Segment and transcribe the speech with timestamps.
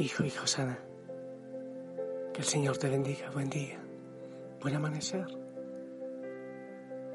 [0.00, 0.78] Hijo, hijo sana,
[2.32, 3.30] que el Señor te bendiga.
[3.32, 3.78] Buen día,
[4.58, 5.26] buen amanecer.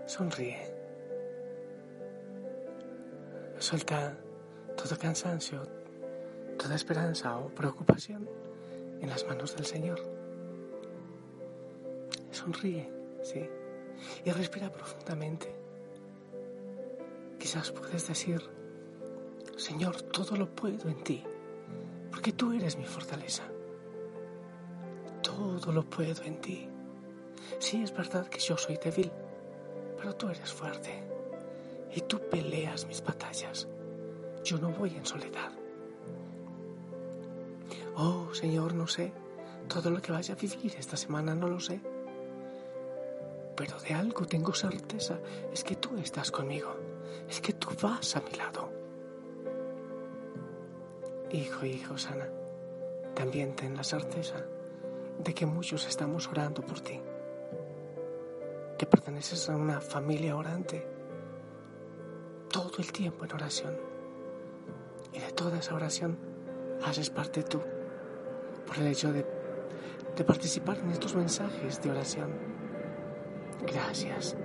[0.05, 0.72] Sonríe.
[3.58, 4.16] Suelta
[4.78, 5.63] todo cansancio,
[6.59, 8.30] toda esperanza o preocupación
[9.02, 10.00] en las manos del Señor.
[12.30, 12.88] Sonríe,
[13.23, 13.50] sí,
[14.23, 15.52] y respira profundamente.
[17.39, 18.47] Quizás puedes decir,
[19.58, 21.25] Señor, todo lo puedo en ti
[22.25, 23.43] porque tú eres mi fortaleza.
[25.21, 26.67] Todo lo puedo en ti.
[27.59, 29.11] Sí, es verdad que yo soy débil,
[29.95, 31.03] pero tú eres fuerte
[31.93, 33.67] y tú peleas mis batallas.
[34.43, 35.51] Yo no voy en soledad.
[37.95, 39.13] Oh, Señor, no sé.
[39.67, 41.79] Todo lo que vaya a vivir esta semana no lo sé.
[43.55, 45.19] Pero de algo tengo certeza,
[45.53, 46.75] es que tú estás conmigo,
[47.29, 48.74] es que tú vas a mi lado.
[51.36, 52.30] Hijo, hijo sana,
[53.14, 54.38] también ten la certeza
[55.22, 57.01] de que muchos estamos orando por ti,
[58.78, 60.88] que perteneces a una familia orante,
[62.50, 63.78] todo el tiempo en oración.
[65.12, 66.18] Y de toda esa oración
[66.85, 67.59] haces parte tú,
[68.66, 69.25] por el hecho de,
[70.16, 72.29] de participar en estos mensajes de oración.
[73.68, 74.38] Gracias,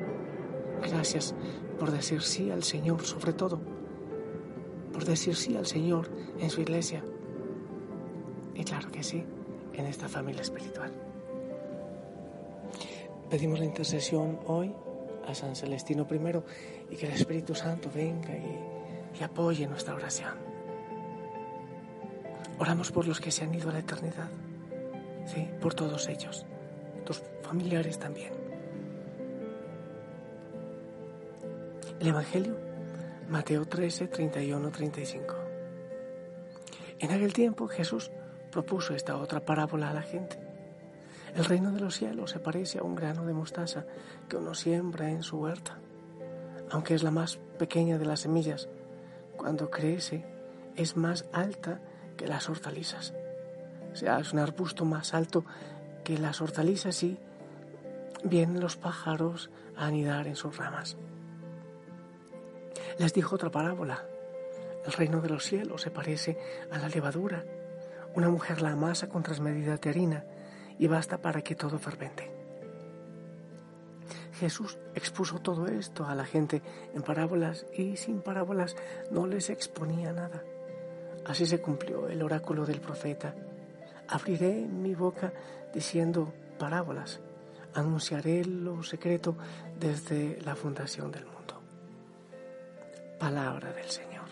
[0.82, 1.36] gracias
[1.78, 3.79] por decir sí al Señor sobre todo
[5.00, 7.02] por decir sí al Señor en su iglesia.
[8.54, 9.24] Y claro que sí,
[9.72, 10.92] en esta familia espiritual.
[13.30, 14.74] Pedimos la intercesión hoy
[15.26, 20.34] a San Celestino I y que el Espíritu Santo venga y, apoye nuestra oración.
[22.58, 24.28] Oramos por los que se han ido a la eternidad,
[25.24, 26.44] sí, por todos ellos,
[27.06, 28.34] tus familiares también.
[31.98, 32.69] El Evangelio
[33.30, 35.34] Mateo 13, 31, 35.
[36.98, 38.10] En aquel tiempo Jesús
[38.50, 40.36] propuso esta otra parábola a la gente.
[41.36, 43.86] El reino de los cielos se parece a un grano de mostaza
[44.28, 45.78] que uno siembra en su huerta.
[46.72, 48.68] Aunque es la más pequeña de las semillas,
[49.36, 50.26] cuando crece
[50.74, 51.80] es más alta
[52.16, 53.14] que las hortalizas.
[53.92, 55.44] O sea, es un arbusto más alto
[56.02, 57.16] que las hortalizas y
[58.24, 60.96] vienen los pájaros a anidar en sus ramas.
[63.00, 64.04] Les dijo otra parábola.
[64.84, 66.36] El reino de los cielos se parece
[66.70, 67.46] a la levadura.
[68.14, 70.26] Una mujer la amasa con tres medidas de harina
[70.78, 72.30] y basta para que todo fermente.
[74.34, 76.60] Jesús expuso todo esto a la gente
[76.92, 78.76] en parábolas y sin parábolas
[79.10, 80.44] no les exponía nada.
[81.24, 83.34] Así se cumplió el oráculo del profeta.
[84.08, 85.32] Abriré mi boca
[85.72, 87.18] diciendo parábolas.
[87.72, 89.38] Anunciaré lo secreto
[89.78, 91.39] desde la fundación del mundo
[93.20, 94.26] palabra del Señor.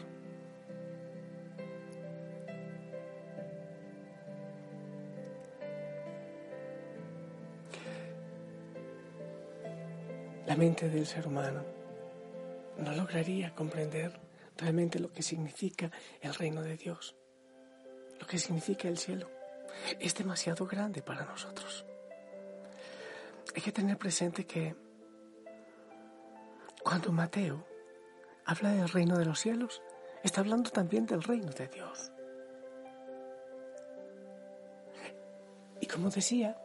[10.47, 11.63] La mente del ser humano
[12.79, 14.19] no lograría comprender
[14.57, 15.91] realmente lo que significa
[16.23, 17.15] el reino de Dios,
[18.19, 19.29] lo que significa el cielo.
[20.01, 21.85] Es demasiado grande para nosotros.
[23.55, 24.75] Hay que tener presente que
[26.83, 27.68] cuando Mateo
[28.49, 29.83] habla del reino de los cielos,
[30.25, 32.11] está hablando también del reino de Dios.
[35.81, 36.57] Y como decía,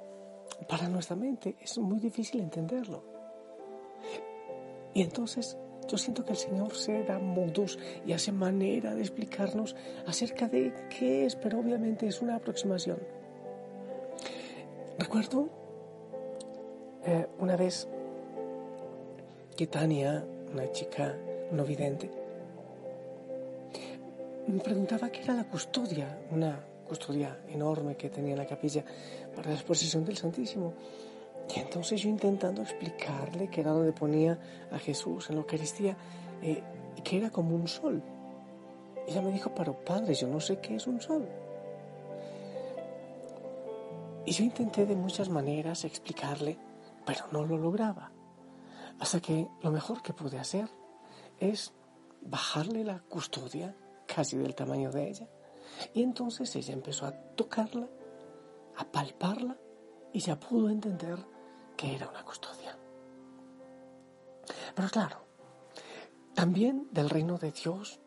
[0.69, 3.03] para nuestra mente es muy difícil entenderlo.
[4.94, 5.57] Y entonces
[5.89, 9.75] yo siento que el Señor se da modos y hace manera de explicarnos
[10.07, 13.00] acerca de qué es, pero obviamente es una aproximación.
[14.97, 15.50] Recuerdo
[17.06, 17.89] eh, una vez
[19.57, 21.18] que Tania, una chica
[21.51, 22.09] no vidente,
[24.47, 28.83] me preguntaba qué era la custodia, una custodia enorme que tenía la capilla
[29.33, 30.73] para la exposición del Santísimo.
[31.55, 34.37] Y entonces yo intentando explicarle que era donde ponía
[34.71, 35.97] a Jesús en la Eucaristía,
[36.41, 36.61] eh,
[37.03, 38.03] que era como un sol.
[39.07, 41.27] Ella me dijo, pero padre, yo no sé qué es un sol.
[44.25, 46.57] Y yo intenté de muchas maneras explicarle,
[47.05, 48.11] pero no lo lograba.
[48.99, 50.69] Hasta que lo mejor que pude hacer
[51.51, 51.73] es
[52.21, 53.75] bajarle la custodia
[54.07, 55.27] casi del tamaño de ella.
[55.93, 57.89] Y entonces ella empezó a tocarla,
[58.77, 59.57] a palparla
[60.13, 61.17] y ya pudo entender
[61.75, 62.77] que era una custodia.
[64.75, 65.25] Pero claro,
[66.33, 67.99] también del reino de Dios,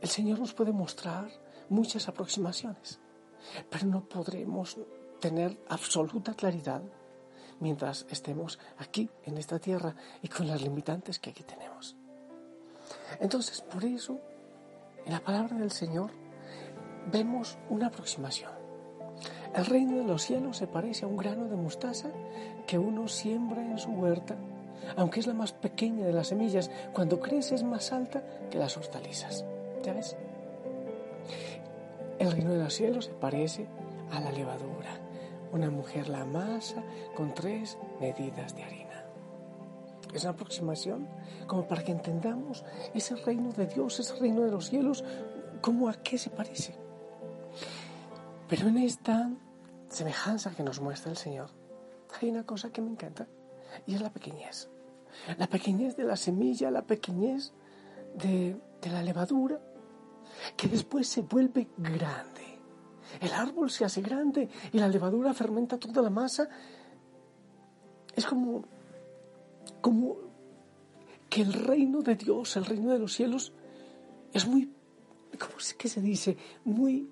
[0.00, 1.30] el Señor nos puede mostrar
[1.68, 3.00] muchas aproximaciones,
[3.70, 4.76] pero no podremos
[5.20, 6.82] tener absoluta claridad
[7.62, 11.96] mientras estemos aquí en esta tierra y con las limitantes que aquí tenemos.
[13.20, 14.18] Entonces, por eso,
[15.06, 16.10] en la palabra del Señor
[17.10, 18.50] vemos una aproximación.
[19.54, 22.10] El reino de los cielos se parece a un grano de mostaza
[22.66, 24.34] que uno siembra en su huerta,
[24.96, 28.76] aunque es la más pequeña de las semillas, cuando crece es más alta que las
[28.76, 29.44] hortalizas.
[29.84, 30.16] ¿Ya ves?
[32.18, 33.66] El reino de los cielos se parece
[34.10, 35.11] a la levadura.
[35.52, 36.82] Una mujer la amasa
[37.14, 39.04] con tres medidas de harina.
[40.12, 41.08] Es una aproximación
[41.46, 42.64] como para que entendamos
[42.94, 45.04] ese reino de Dios, ese reino de los cielos,
[45.60, 46.74] cómo a qué se parece.
[48.48, 49.30] Pero en esta
[49.88, 51.50] semejanza que nos muestra el Señor,
[52.20, 53.26] hay una cosa que me encanta
[53.86, 54.68] y es la pequeñez.
[55.38, 57.52] La pequeñez de la semilla, la pequeñez
[58.14, 59.60] de, de la levadura,
[60.56, 62.41] que después se vuelve grande.
[63.22, 66.48] El árbol se hace grande y la levadura fermenta toda la masa.
[68.14, 68.64] Es como
[69.80, 70.16] como
[71.28, 73.52] que el reino de Dios, el reino de los cielos,
[74.32, 74.70] es muy,
[75.38, 76.36] ¿cómo es que se dice?
[76.64, 77.10] Muy,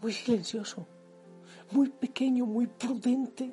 [0.00, 0.86] muy silencioso,
[1.72, 3.52] muy pequeño, muy prudente.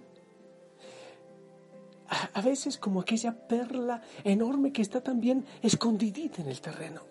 [2.08, 7.02] A, a veces como aquella perla enorme que está también escondidita en el terreno.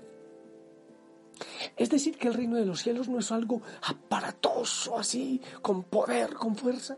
[1.76, 6.34] Es decir, que el reino de los cielos no es algo aparatoso así, con poder,
[6.34, 6.96] con fuerza,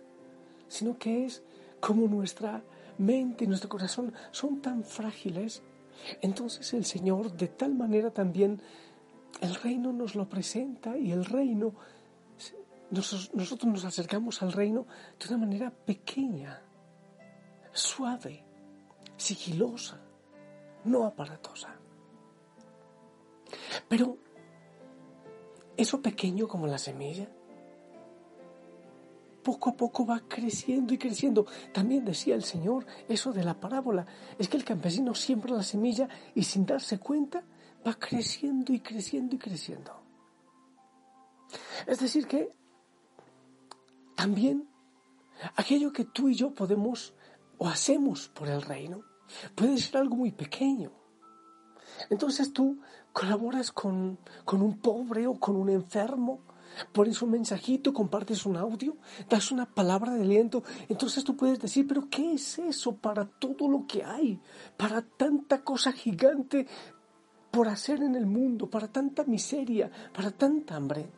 [0.68, 1.42] sino que es
[1.80, 2.62] como nuestra
[2.98, 5.62] mente y nuestro corazón son tan frágiles,
[6.20, 8.60] entonces el Señor de tal manera también
[9.40, 11.74] el reino nos lo presenta y el reino,
[12.90, 14.86] nosotros nos acercamos al reino
[15.18, 16.62] de una manera pequeña,
[17.72, 18.44] suave,
[19.16, 19.98] sigilosa,
[20.84, 21.74] no aparatosa.
[23.88, 24.18] Pero
[25.76, 27.28] eso pequeño como la semilla,
[29.42, 31.46] poco a poco va creciendo y creciendo.
[31.72, 34.06] También decía el Señor eso de la parábola,
[34.38, 37.44] es que el campesino siembra la semilla y sin darse cuenta
[37.86, 40.02] va creciendo y creciendo y creciendo.
[41.86, 42.50] Es decir que
[44.14, 44.68] también
[45.56, 47.14] aquello que tú y yo podemos
[47.58, 49.02] o hacemos por el reino
[49.54, 51.01] puede ser algo muy pequeño.
[52.10, 52.78] Entonces tú
[53.12, 56.40] colaboras con, con un pobre o con un enfermo
[56.92, 58.96] pones un mensajito, compartes un audio,
[59.28, 63.68] das una palabra de aliento, entonces tú puedes decir, pero ¿qué es eso para todo
[63.68, 64.40] lo que hay?
[64.76, 66.66] Para tanta cosa gigante
[67.50, 71.10] por hacer en el mundo, para tanta miseria, para tanta hambre.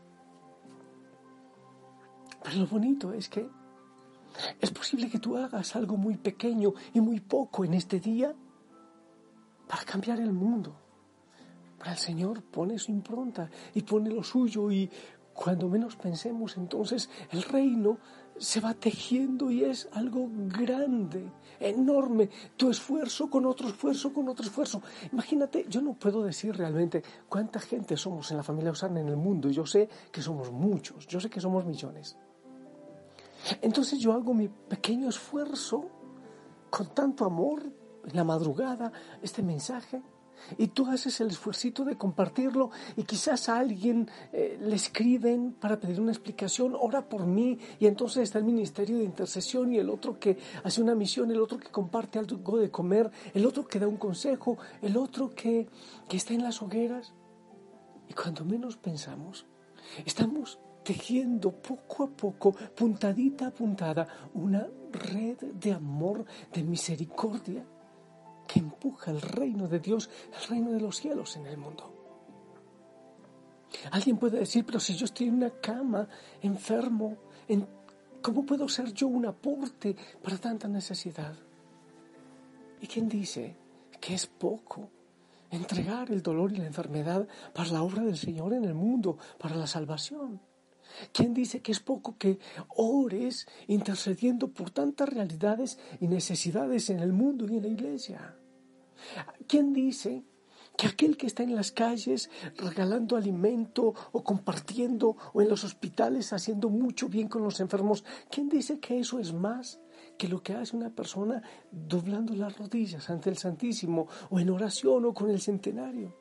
[2.42, 3.48] Pero lo bonito es que
[4.60, 8.34] es posible que tú hagas algo muy pequeño y muy poco en este día
[9.66, 10.74] para cambiar el mundo.
[11.78, 14.90] Para el Señor pone su impronta y pone lo suyo y
[15.34, 17.98] cuando menos pensemos, entonces el reino
[18.38, 22.30] se va tejiendo y es algo grande, enorme.
[22.56, 24.80] Tu esfuerzo con otro esfuerzo, con otro esfuerzo.
[25.12, 29.16] Imagínate, yo no puedo decir realmente cuánta gente somos en la familia Osana en el
[29.16, 29.50] mundo.
[29.50, 32.16] Yo sé que somos muchos, yo sé que somos millones.
[33.60, 35.90] Entonces yo hago mi pequeño esfuerzo
[36.70, 37.62] con tanto amor
[38.06, 38.92] en la madrugada,
[39.22, 40.02] este mensaje
[40.58, 45.78] y tú haces el esfuerzo de compartirlo y quizás a alguien eh, le escriben para
[45.78, 49.90] pedir una explicación, ora por mí y entonces está el ministerio de intercesión y el
[49.90, 53.78] otro que hace una misión, el otro que comparte algo de comer, el otro que
[53.78, 55.68] da un consejo, el otro que,
[56.08, 57.14] que está en las hogueras.
[58.08, 59.46] Y cuando menos pensamos,
[60.04, 67.64] estamos tejiendo poco a poco, puntadita a puntada, una red de amor, de misericordia
[68.46, 70.10] que empuja el reino de Dios,
[70.40, 71.90] el reino de los cielos en el mundo.
[73.90, 76.08] Alguien puede decir, pero si yo estoy en una cama,
[76.42, 77.16] enfermo,
[78.22, 81.34] ¿cómo puedo ser yo un aporte para tanta necesidad?
[82.80, 83.56] ¿Y quién dice
[84.00, 84.90] que es poco
[85.50, 89.56] entregar el dolor y la enfermedad para la obra del Señor en el mundo, para
[89.56, 90.40] la salvación.
[91.12, 97.12] ¿Quién dice que es poco que ores intercediendo por tantas realidades y necesidades en el
[97.12, 98.36] mundo y en la iglesia?
[99.46, 100.24] ¿Quién dice
[100.76, 106.32] que aquel que está en las calles regalando alimento o compartiendo o en los hospitales
[106.32, 109.80] haciendo mucho bien con los enfermos, ¿quién dice que eso es más
[110.18, 115.04] que lo que hace una persona doblando las rodillas ante el Santísimo o en oración
[115.04, 116.16] o con el centenario?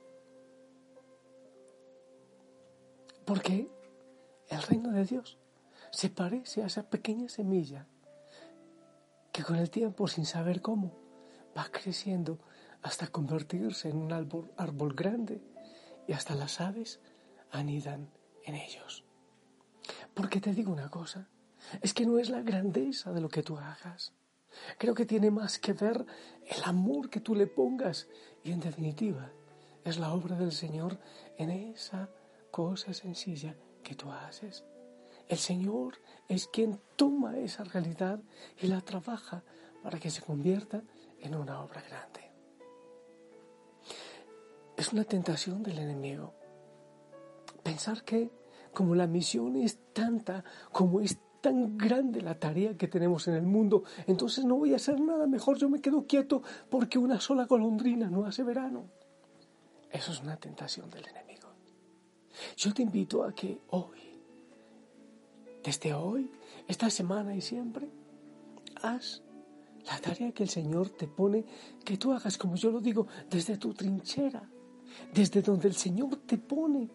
[3.25, 3.69] Porque
[4.53, 5.37] el reino de Dios
[5.91, 7.87] se parece a esa pequeña semilla
[9.31, 10.91] que con el tiempo, sin saber cómo,
[11.57, 12.39] va creciendo
[12.81, 15.41] hasta convertirse en un árbol, grande
[16.07, 16.99] y hasta las aves
[17.51, 18.11] anidan
[18.43, 19.05] en ellos.
[20.13, 21.29] Porque te digo una cosa,
[21.81, 24.13] es que no es la grandeza de lo que tú hagas.
[24.77, 26.05] Creo que tiene más que ver
[26.45, 28.07] el amor que tú le pongas
[28.43, 29.31] y en definitiva
[29.83, 30.99] es la obra del Señor
[31.37, 32.09] en esa
[32.51, 34.63] cosa sencilla que tú haces.
[35.27, 38.19] El Señor es quien toma esa realidad
[38.61, 39.43] y la trabaja
[39.81, 40.81] para que se convierta
[41.19, 42.31] en una obra grande.
[44.75, 46.33] Es una tentación del enemigo
[47.63, 48.29] pensar que
[48.73, 53.43] como la misión es tanta, como es tan grande la tarea que tenemos en el
[53.43, 57.45] mundo, entonces no voy a hacer nada mejor, yo me quedo quieto porque una sola
[57.45, 58.85] golondrina no hace verano.
[59.91, 61.22] Eso es una tentación del enemigo.
[62.57, 63.99] Yo te invito a que hoy,
[65.63, 66.29] desde hoy,
[66.67, 67.89] esta semana y siempre,
[68.81, 69.21] haz
[69.85, 71.45] la tarea que el Señor te pone,
[71.83, 74.49] que tú hagas, como yo lo digo, desde tu trinchera,
[75.13, 76.89] desde donde el Señor te pone.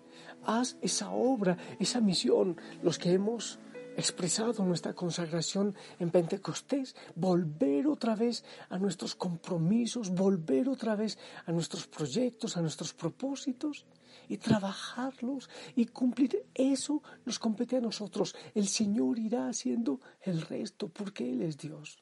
[0.45, 3.59] Haz esa obra, esa misión, los que hemos
[3.97, 11.53] expresado nuestra consagración en Pentecostés, volver otra vez a nuestros compromisos, volver otra vez a
[11.53, 13.87] nuestros proyectos, a nuestros propósitos
[14.29, 16.47] y trabajarlos y cumplir.
[16.55, 18.35] Eso nos compete a nosotros.
[18.55, 21.99] El Señor irá haciendo el resto porque Él es Dios.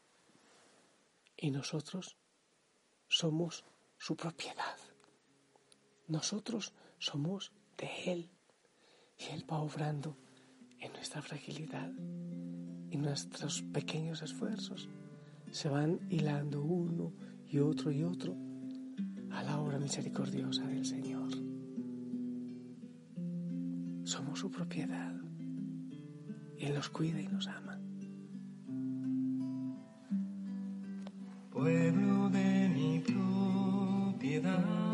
[1.36, 2.16] Y nosotros
[3.08, 3.64] somos
[3.98, 4.76] su propiedad.
[6.08, 8.30] Nosotros somos de Él.
[9.18, 10.16] Y Él va obrando
[10.80, 11.90] en nuestra fragilidad
[12.90, 14.88] y nuestros pequeños esfuerzos
[15.50, 17.12] se van hilando uno
[17.48, 18.36] y otro y otro
[19.30, 21.15] a la obra misericordiosa del Señor.
[24.36, 25.14] Su propiedad.
[26.58, 27.80] Él nos cuida y nos ama.
[31.50, 34.85] Pueblo de mi propiedad,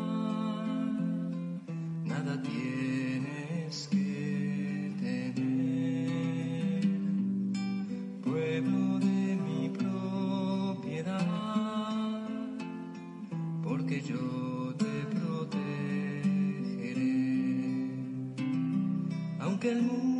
[19.62, 20.11] Porque el mundo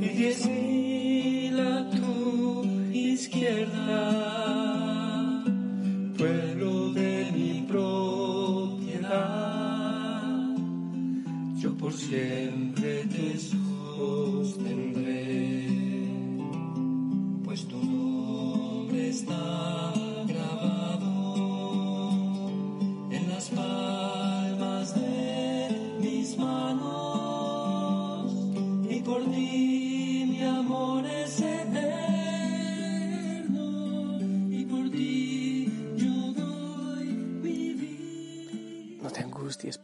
[0.00, 0.91] He gives me.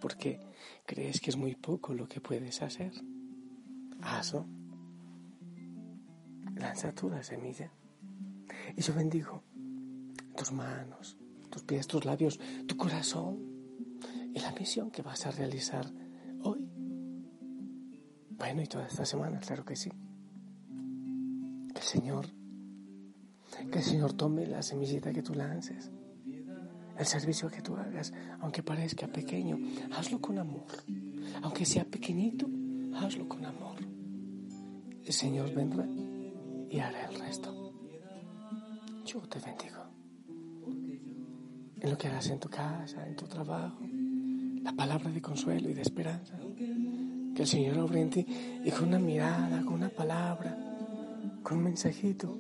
[0.01, 0.41] Porque
[0.87, 2.93] crees que es muy poco lo que puedes hacer.
[4.01, 4.47] Hazlo.
[6.57, 7.71] Lanza tú la semilla.
[8.77, 9.43] Y yo bendigo
[10.37, 11.17] tus manos,
[11.51, 13.39] tus pies, tus labios, tu corazón
[14.35, 15.91] y la misión que vas a realizar
[16.43, 16.69] hoy.
[18.31, 19.91] Bueno, y toda esta semana, claro que sí.
[21.75, 22.27] Que el Señor
[23.71, 25.91] Que el Señor tome la semillita que tú lances.
[26.99, 29.57] El servicio que tú hagas, aunque parezca pequeño,
[29.93, 30.67] hazlo con amor.
[31.43, 32.49] Aunque sea pequeñito,
[32.97, 33.77] hazlo con amor.
[35.05, 35.87] El Señor vendrá
[36.69, 37.73] y hará el resto.
[39.07, 39.79] Yo te bendigo.
[41.81, 43.79] En lo que hagas en tu casa, en tu trabajo,
[44.63, 46.37] la palabra de consuelo y de esperanza.
[47.35, 48.27] Que el Señor obre en ti
[48.65, 50.59] y con una mirada, con una palabra,
[51.45, 52.37] con un mensajito,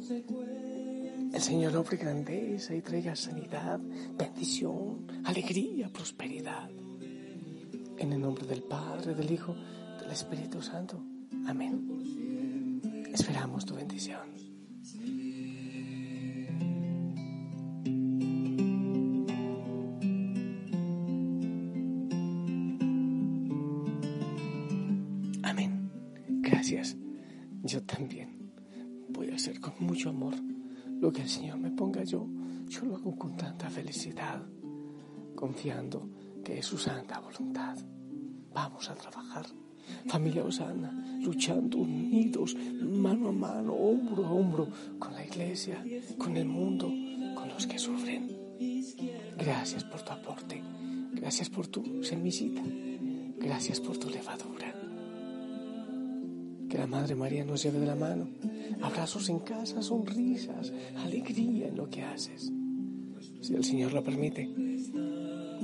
[1.32, 3.80] el Señor obre grandeza y traiga sanidad,
[4.16, 6.70] bendición, alegría, prosperidad.
[7.98, 9.54] En el nombre del Padre, del Hijo,
[10.00, 11.02] del Espíritu Santo.
[11.46, 13.06] Amén.
[13.12, 14.37] Esperamos tu bendición.
[36.44, 37.76] Que es su santa voluntad.
[38.54, 39.46] Vamos a trabajar.
[40.06, 44.68] Familia Osana, luchando unidos, mano a mano, hombro a hombro,
[45.00, 45.84] con la iglesia,
[46.16, 46.86] con el mundo,
[47.34, 48.30] con los que sufren.
[49.36, 50.62] Gracias por tu aporte,
[51.12, 52.62] gracias por tu semillita,
[53.38, 54.74] gracias por tu levadura.
[56.68, 58.28] Que la Madre María nos lleve de la mano,
[58.82, 62.52] abrazos en casa, sonrisas, alegría en lo que haces.
[63.40, 64.67] Si el Señor lo permite,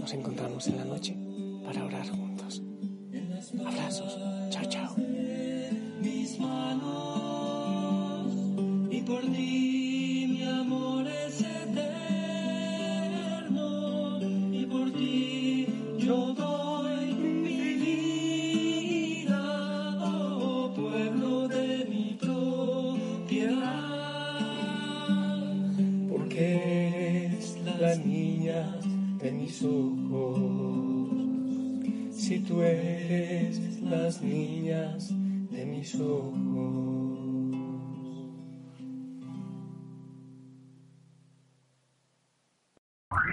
[0.04, 1.16] nos encontramos en la noche
[1.64, 2.60] para orar juntos.
[3.64, 4.18] Abrazos.
[4.50, 4.94] Chao, chao.
[8.90, 9.53] y por ti